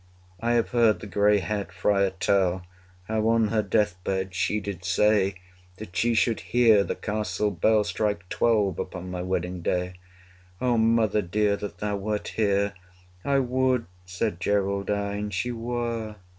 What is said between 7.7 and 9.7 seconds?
200 Strike twelve upon my wedding